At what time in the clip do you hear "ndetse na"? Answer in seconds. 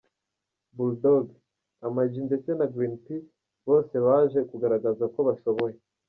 2.27-2.67